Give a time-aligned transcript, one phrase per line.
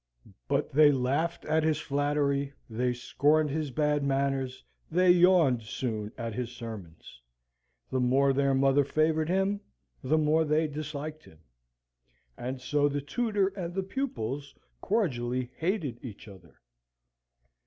[0.47, 6.33] But they laughed at his flattery, they scorned his bad manners, they yawned soon at
[6.33, 7.21] his sermons;
[7.91, 9.61] the more their mother favoured him,
[10.03, 11.37] the more they disliked him;
[12.35, 16.55] and so the tutor and the pupils cordially hated each other.